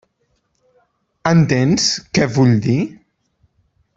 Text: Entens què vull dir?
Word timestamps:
Entens 1.33 1.85
què 2.19 2.27
vull 2.39 2.57
dir? 2.69 2.79